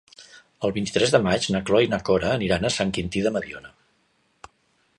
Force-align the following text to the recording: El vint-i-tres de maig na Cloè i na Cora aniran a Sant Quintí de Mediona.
El 0.67 0.71
vint-i-tres 0.77 1.11
de 1.15 1.19
maig 1.27 1.45
na 1.55 1.61
Cloè 1.67 1.83
i 1.87 1.91
na 1.91 1.99
Cora 2.07 2.31
aniran 2.39 2.65
a 2.65 2.73
Sant 2.77 2.95
Quintí 2.99 3.23
de 3.27 3.33
Mediona. 3.39 3.73